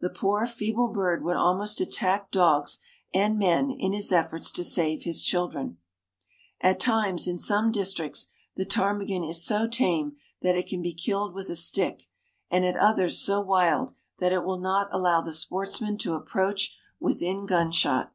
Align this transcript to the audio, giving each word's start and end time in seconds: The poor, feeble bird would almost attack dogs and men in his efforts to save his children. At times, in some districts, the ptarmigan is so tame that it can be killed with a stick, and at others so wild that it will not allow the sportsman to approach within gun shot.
The 0.00 0.10
poor, 0.10 0.46
feeble 0.46 0.86
bird 0.92 1.24
would 1.24 1.34
almost 1.34 1.80
attack 1.80 2.30
dogs 2.30 2.78
and 3.12 3.36
men 3.36 3.68
in 3.68 3.92
his 3.92 4.12
efforts 4.12 4.52
to 4.52 4.62
save 4.62 5.02
his 5.02 5.24
children. 5.24 5.78
At 6.60 6.78
times, 6.78 7.26
in 7.26 7.36
some 7.36 7.72
districts, 7.72 8.28
the 8.54 8.64
ptarmigan 8.64 9.24
is 9.24 9.44
so 9.44 9.66
tame 9.66 10.18
that 10.40 10.54
it 10.54 10.68
can 10.68 10.82
be 10.82 10.94
killed 10.94 11.34
with 11.34 11.50
a 11.50 11.56
stick, 11.56 12.04
and 12.48 12.64
at 12.64 12.76
others 12.76 13.18
so 13.20 13.40
wild 13.40 13.92
that 14.20 14.30
it 14.30 14.44
will 14.44 14.60
not 14.60 14.86
allow 14.92 15.20
the 15.20 15.32
sportsman 15.32 15.98
to 15.98 16.14
approach 16.14 16.78
within 17.00 17.44
gun 17.44 17.72
shot. 17.72 18.14